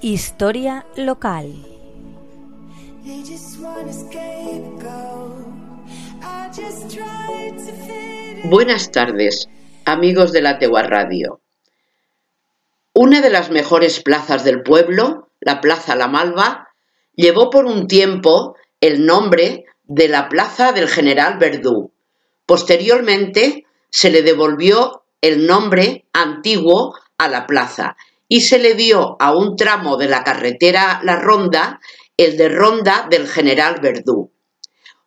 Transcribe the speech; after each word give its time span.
Historia 0.00 0.86
local. 0.94 1.52
Buenas 8.44 8.92
tardes, 8.92 9.48
amigos 9.84 10.30
de 10.30 10.40
la 10.40 10.60
Tegua 10.60 10.84
Radio. 10.84 11.40
Una 12.94 13.20
de 13.20 13.30
las 13.30 13.50
mejores 13.50 14.00
plazas 14.00 14.44
del 14.44 14.62
pueblo, 14.62 15.30
la 15.40 15.60
Plaza 15.60 15.96
La 15.96 16.06
Malva, 16.06 16.68
llevó 17.16 17.50
por 17.50 17.64
un 17.64 17.88
tiempo 17.88 18.54
el 18.80 19.04
nombre 19.04 19.64
de 19.82 20.06
la 20.06 20.28
Plaza 20.28 20.70
del 20.70 20.88
General 20.88 21.38
Verdú. 21.38 21.90
Posteriormente 22.46 23.66
se 23.90 24.10
le 24.10 24.22
devolvió 24.22 25.02
el 25.20 25.44
nombre 25.48 26.04
antiguo 26.12 26.94
a 27.18 27.26
la 27.26 27.48
plaza 27.48 27.96
y 28.28 28.42
se 28.42 28.58
le 28.58 28.74
dio 28.74 29.16
a 29.18 29.34
un 29.34 29.56
tramo 29.56 29.96
de 29.96 30.08
la 30.08 30.22
carretera 30.22 31.00
La 31.02 31.16
Ronda 31.16 31.80
el 32.18 32.36
de 32.36 32.48
Ronda 32.48 33.06
del 33.08 33.28
General 33.28 33.78
Verdú. 33.80 34.32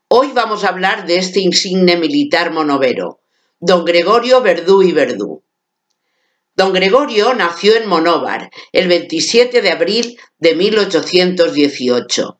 Hoy 0.07 0.31
vamos 0.33 0.63
a 0.63 0.69
hablar 0.69 1.05
de 1.05 1.17
este 1.17 1.41
insigne 1.41 1.97
militar 1.97 2.51
monovero, 2.51 3.19
don 3.59 3.83
Gregorio 3.83 4.41
Verdú 4.41 4.81
y 4.81 4.93
Verdú. 4.93 5.43
Don 6.55 6.73
Gregorio 6.73 7.33
nació 7.33 7.75
en 7.75 7.87
Monóvar 7.87 8.49
el 8.71 8.87
27 8.87 9.61
de 9.61 9.71
abril 9.71 10.19
de 10.37 10.55
1818, 10.55 12.39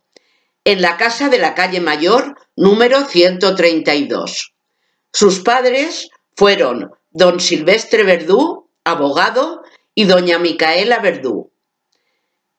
en 0.64 0.82
la 0.82 0.96
casa 0.96 1.28
de 1.28 1.38
la 1.38 1.54
calle 1.54 1.82
Mayor 1.82 2.36
número 2.56 3.06
132. 3.06 4.54
Sus 5.12 5.40
padres 5.40 6.10
fueron 6.36 6.92
don 7.10 7.42
Silvestre 7.42 8.04
Verdú, 8.04 8.70
abogado, 8.86 9.61
y 9.96 10.06
doña 10.06 10.40
Micaela 10.40 11.00
Verdú. 11.00 11.52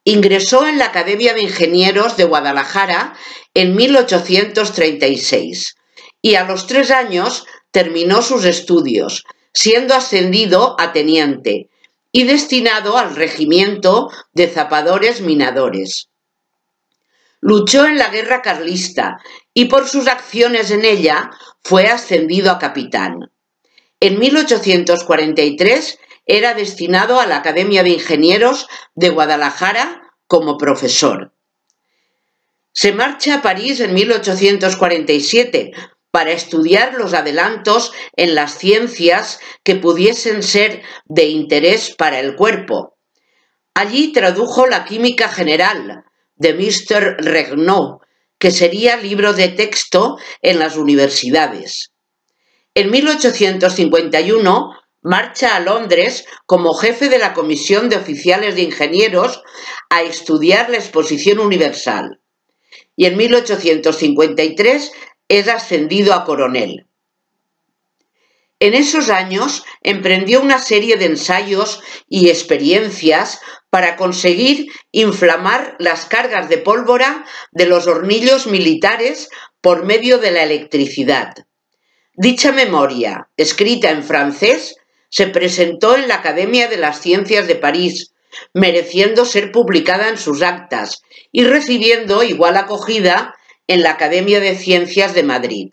Ingresó 0.04 0.66
en 0.66 0.78
la 0.78 0.86
Academia 0.86 1.34
de 1.34 1.42
Ingenieros 1.42 2.16
de 2.16 2.24
Guadalajara 2.24 3.14
en 3.54 3.76
1836 3.76 5.76
y 6.20 6.34
a 6.34 6.44
los 6.44 6.66
tres 6.66 6.90
años 6.90 7.46
terminó 7.70 8.22
sus 8.22 8.44
estudios, 8.44 9.24
siendo 9.52 9.94
ascendido 9.94 10.76
a 10.78 10.92
teniente 10.92 11.68
y 12.12 12.24
destinado 12.24 12.98
al 12.98 13.16
regimiento 13.16 14.10
de 14.32 14.48
zapadores 14.48 15.20
minadores. 15.20 16.08
Luchó 17.40 17.86
en 17.86 17.98
la 17.98 18.08
guerra 18.08 18.42
carlista 18.42 19.18
y 19.54 19.64
por 19.64 19.88
sus 19.88 20.06
acciones 20.06 20.70
en 20.70 20.84
ella 20.84 21.30
fue 21.62 21.88
ascendido 21.88 22.52
a 22.52 22.58
capitán. 22.58 23.32
En 23.98 24.18
1843 24.18 25.98
era 26.26 26.54
destinado 26.54 27.20
a 27.20 27.26
la 27.26 27.36
Academia 27.36 27.82
de 27.82 27.90
Ingenieros 27.90 28.68
de 28.94 29.10
Guadalajara 29.10 30.14
como 30.26 30.56
profesor. 30.56 31.34
Se 32.72 32.92
marcha 32.92 33.36
a 33.36 33.42
París 33.42 33.80
en 33.80 33.92
1847 33.94 35.72
para 36.10 36.32
estudiar 36.32 36.94
los 36.94 37.14
adelantos 37.14 37.92
en 38.16 38.34
las 38.34 38.58
ciencias 38.58 39.40
que 39.64 39.76
pudiesen 39.76 40.42
ser 40.42 40.82
de 41.06 41.24
interés 41.24 41.94
para 41.96 42.20
el 42.20 42.36
cuerpo. 42.36 42.98
Allí 43.74 44.12
tradujo 44.12 44.66
la 44.66 44.84
química 44.84 45.28
general 45.28 46.04
de 46.36 46.54
Mr. 46.54 47.16
Regnault, 47.18 48.02
que 48.38 48.50
sería 48.50 48.96
libro 48.96 49.32
de 49.32 49.48
texto 49.48 50.18
en 50.42 50.58
las 50.58 50.76
universidades. 50.76 51.92
En 52.74 52.90
1851 52.90 54.81
marcha 55.02 55.56
a 55.56 55.60
Londres 55.60 56.24
como 56.46 56.74
jefe 56.74 57.08
de 57.08 57.18
la 57.18 57.34
Comisión 57.34 57.88
de 57.88 57.96
Oficiales 57.96 58.54
de 58.54 58.62
Ingenieros 58.62 59.42
a 59.90 60.02
estudiar 60.02 60.70
la 60.70 60.78
Exposición 60.78 61.38
Universal 61.38 62.20
y 62.96 63.06
en 63.06 63.16
1853 63.16 64.92
es 65.28 65.48
ascendido 65.48 66.14
a 66.14 66.24
coronel. 66.24 66.86
En 68.60 68.74
esos 68.74 69.10
años 69.10 69.64
emprendió 69.80 70.40
una 70.40 70.60
serie 70.60 70.96
de 70.96 71.06
ensayos 71.06 71.80
y 72.08 72.28
experiencias 72.28 73.40
para 73.70 73.96
conseguir 73.96 74.70
inflamar 74.92 75.74
las 75.80 76.04
cargas 76.04 76.48
de 76.48 76.58
pólvora 76.58 77.24
de 77.50 77.66
los 77.66 77.88
hornillos 77.88 78.46
militares 78.46 79.30
por 79.60 79.84
medio 79.84 80.18
de 80.18 80.30
la 80.30 80.44
electricidad. 80.44 81.34
Dicha 82.14 82.52
memoria, 82.52 83.30
escrita 83.36 83.90
en 83.90 84.04
francés, 84.04 84.76
se 85.12 85.26
presentó 85.26 85.94
en 85.94 86.08
la 86.08 86.16
Academia 86.16 86.68
de 86.68 86.78
las 86.78 87.02
Ciencias 87.02 87.46
de 87.46 87.56
París, 87.56 88.14
mereciendo 88.54 89.26
ser 89.26 89.52
publicada 89.52 90.08
en 90.08 90.16
sus 90.16 90.40
actas 90.40 91.02
y 91.30 91.44
recibiendo 91.44 92.22
igual 92.22 92.56
acogida 92.56 93.34
en 93.66 93.82
la 93.82 93.90
Academia 93.90 94.40
de 94.40 94.56
Ciencias 94.56 95.12
de 95.12 95.22
Madrid. 95.22 95.68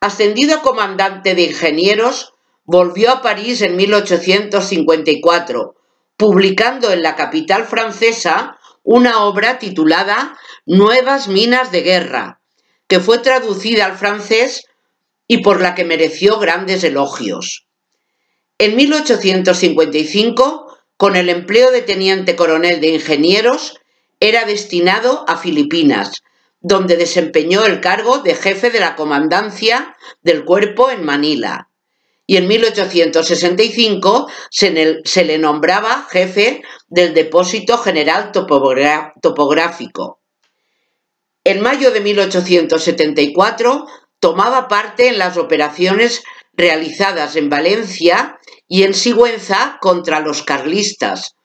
Ascendido 0.00 0.62
comandante 0.62 1.34
de 1.34 1.42
ingenieros, 1.42 2.32
volvió 2.64 3.10
a 3.10 3.20
París 3.20 3.60
en 3.60 3.76
1854, 3.76 5.74
publicando 6.16 6.92
en 6.92 7.02
la 7.02 7.16
capital 7.16 7.66
francesa 7.66 8.56
una 8.82 9.24
obra 9.24 9.58
titulada 9.58 10.38
Nuevas 10.64 11.28
Minas 11.28 11.70
de 11.70 11.82
Guerra, 11.82 12.40
que 12.88 13.00
fue 13.00 13.18
traducida 13.18 13.84
al 13.84 13.98
francés 13.98 14.64
y 15.26 15.42
por 15.42 15.60
la 15.60 15.74
que 15.74 15.84
mereció 15.84 16.38
grandes 16.38 16.84
elogios. 16.84 17.63
En 18.58 18.76
1855, 18.76 20.78
con 20.96 21.16
el 21.16 21.28
empleo 21.28 21.72
de 21.72 21.82
teniente 21.82 22.36
coronel 22.36 22.80
de 22.80 22.88
ingenieros, 22.88 23.80
era 24.20 24.44
destinado 24.44 25.24
a 25.26 25.36
Filipinas, 25.36 26.22
donde 26.60 26.96
desempeñó 26.96 27.66
el 27.66 27.80
cargo 27.80 28.18
de 28.18 28.36
jefe 28.36 28.70
de 28.70 28.80
la 28.80 28.94
comandancia 28.94 29.96
del 30.22 30.44
cuerpo 30.44 30.90
en 30.90 31.04
Manila. 31.04 31.68
Y 32.26 32.38
en 32.38 32.46
1865 32.46 34.30
se, 34.50 35.24
le 35.24 35.38
nombraba 35.38 36.06
jefe 36.10 36.62
del 36.86 37.12
Depósito 37.12 37.76
General 37.76 38.32
Topográfico. 38.32 40.20
En 41.42 41.60
mayo 41.60 41.90
de 41.90 42.00
1874 42.00 43.86
tomaba 44.20 44.68
parte 44.68 45.08
en 45.08 45.18
las 45.18 45.36
operaciones 45.36 46.22
realizadas 46.56 47.36
en 47.36 47.48
Valencia 47.48 48.38
y 48.68 48.84
en 48.84 48.94
Sigüenza 48.94 49.78
contra 49.80 50.20
los 50.20 50.42
carlistas, 50.42 51.36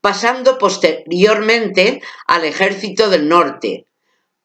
pasando 0.00 0.58
posteriormente 0.58 2.00
al 2.26 2.44
ejército 2.44 3.08
del 3.08 3.28
norte, 3.28 3.86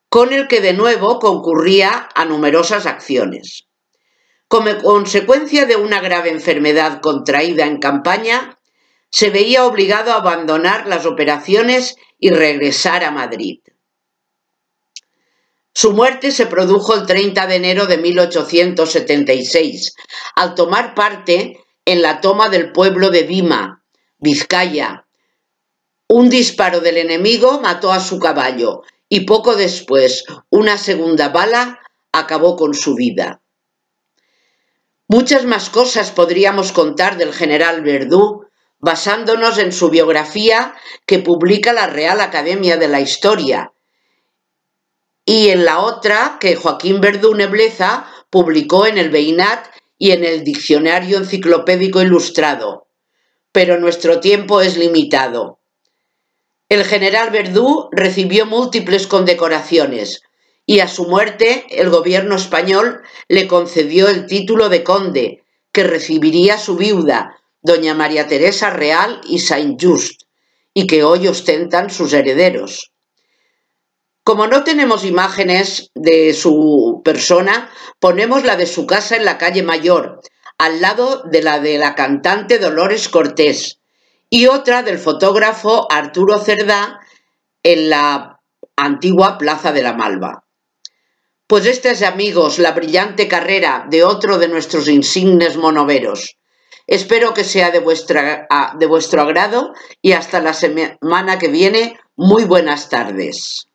con 0.10 0.34
el 0.34 0.48
que 0.48 0.62
de 0.62 0.74
nuevo 0.74 1.20
concurría 1.20 2.10
a 2.14 2.26
numerosas 2.26 2.86
acciones. 2.86 3.68
Como 4.48 4.78
consecuencia 4.80 5.66
de 5.66 5.78
una 5.78 6.02
grave 6.02 6.30
enfermedad 6.30 7.00
contraída 7.00 7.66
en 7.66 7.80
campaña, 7.80 8.58
se 9.10 9.30
veía 9.30 9.66
obligado 9.66 10.12
a 10.12 10.18
abandonar 10.18 10.88
las 10.88 11.06
operaciones 11.06 11.96
y 12.20 12.32
regresar 12.32 13.04
a 13.04 13.12
Madrid. 13.12 13.60
Su 15.74 15.94
muerte 15.94 16.32
se 16.32 16.48
produjo 16.48 16.94
el 16.94 17.06
30 17.06 17.48
de 17.48 17.56
enero 17.56 17.86
de 17.88 17.98
1876, 17.98 19.96
al 20.36 20.54
tomar 20.56 20.94
parte 20.94 21.64
en 21.86 22.02
la 22.02 22.20
toma 22.20 22.50
del 22.50 22.72
pueblo 22.72 23.10
de 23.10 23.24
Vima, 23.24 23.84
Vizcaya. 24.18 25.08
Un 26.08 26.30
disparo 26.30 26.82
del 26.82 26.98
enemigo 26.98 27.62
mató 27.62 27.92
a 27.92 28.02
su 28.02 28.20
caballo 28.20 28.84
y 29.08 29.22
poco 29.22 29.56
después 29.56 30.26
una 30.50 30.78
segunda 30.78 31.30
bala 31.30 31.80
acabó 32.12 32.58
con 32.58 32.74
su 32.74 32.96
vida. 32.96 33.42
Muchas 35.08 35.46
más 35.46 35.70
cosas 35.70 36.12
podríamos 36.12 36.72
contar 36.72 37.18
del 37.18 37.34
general 37.34 37.82
Verdú, 37.82 38.46
basándonos 38.80 39.58
en 39.58 39.72
su 39.72 39.90
biografía 39.90 40.76
que 41.06 41.20
publica 41.20 41.74
la 41.74 41.88
Real 41.88 42.20
Academia 42.22 42.78
de 42.78 42.88
la 42.88 43.02
Historia, 43.02 43.74
y 45.32 45.48
en 45.48 45.64
la 45.64 45.80
otra 45.80 46.40
que 46.42 46.58
Joaquín 46.58 47.00
Verdú 47.00 47.34
Nebleza 47.34 48.06
publicó 48.30 48.86
en 48.86 48.98
el 48.98 49.10
Beinat 49.10 49.66
y 49.98 50.12
en 50.12 50.26
el 50.26 50.44
Diccionario 50.44 51.16
Enciclopédico 51.16 52.02
Ilustrado. 52.02 52.90
Pero 53.54 53.80
nuestro 53.80 54.20
tiempo 54.20 54.60
es 54.60 54.76
limitado. 54.76 55.62
El 56.68 56.84
general 56.84 57.30
Verdú 57.30 57.88
recibió 57.94 58.46
múltiples 58.46 59.08
condecoraciones 59.08 60.22
y 60.66 60.82
a 60.82 60.90
su 60.90 61.06
muerte 61.06 61.66
el 61.70 61.90
gobierno 61.90 62.36
español 62.36 63.00
le 63.30 63.48
concedió 63.48 64.10
el 64.10 64.26
título 64.26 64.68
de 64.68 64.84
conde 64.84 65.46
que 65.72 65.86
recibiría 65.86 66.58
su 66.58 66.76
viuda, 66.76 67.38
doña 67.62 67.94
María 67.94 68.28
Teresa 68.28 68.70
Real 68.70 69.22
y 69.24 69.40
Saint-Just, 69.40 70.24
y 70.74 70.88
que 70.88 71.06
hoy 71.06 71.30
ostentan 71.30 71.90
sus 71.90 72.12
herederos. 72.12 72.91
Como 74.24 74.46
no 74.46 74.64
tenemos 74.64 75.04
imágenes 75.04 75.90
de 75.96 76.34
su 76.36 77.02
persona, 77.04 77.72
ponemos 78.00 78.44
la 78.44 78.56
de 78.56 78.68
su 78.68 78.86
casa 78.86 79.16
en 79.16 79.26
la 79.26 79.40
calle 79.40 79.64
Mayor, 79.64 80.22
al 80.60 80.80
lado 80.80 81.24
de 81.24 81.42
la 81.42 81.60
de 81.60 81.80
la 81.80 81.96
cantante 81.96 82.60
Dolores 82.60 83.10
Cortés, 83.10 83.80
y 84.30 84.46
otra 84.46 84.84
del 84.84 85.00
fotógrafo 85.00 85.92
Arturo 85.92 86.38
Cerdá 86.38 87.00
en 87.64 87.90
la 87.90 88.40
antigua 88.76 89.40
Plaza 89.40 89.72
de 89.72 89.82
la 89.82 89.94
Malva. 89.94 90.46
Pues 91.48 91.66
esta 91.66 91.90
es, 91.90 92.04
amigos, 92.04 92.60
la 92.60 92.74
brillante 92.74 93.28
carrera 93.28 93.88
de 93.90 94.04
otro 94.04 94.38
de 94.38 94.48
nuestros 94.48 94.88
insignes 94.88 95.58
monoveros. 95.58 96.38
Espero 96.86 97.34
que 97.34 97.44
sea 97.44 97.72
de, 97.72 97.80
de 97.80 98.86
vuestro 98.86 99.22
agrado 99.22 99.74
y 100.02 100.12
hasta 100.12 100.40
la 100.42 100.54
semana 100.54 101.40
que 101.40 101.48
viene, 101.48 102.00
muy 102.16 102.46
buenas 102.46 102.88
tardes. 102.88 103.71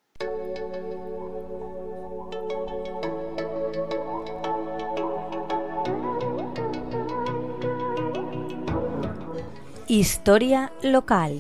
Historia 9.88 10.69
local. 10.83 11.38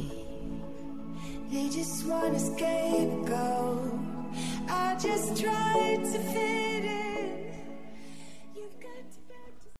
Just 1.50 2.06